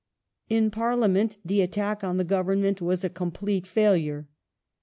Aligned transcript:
In 0.49 0.71
Parliament 0.71 1.37
the 1.45 1.61
attack 1.61 2.03
on 2.03 2.17
the 2.17 2.23
Government 2.23 2.81
was 2.81 3.03
a 3.03 3.07
complete 3.09 3.65
failui 3.65 4.21
e. 4.21 4.25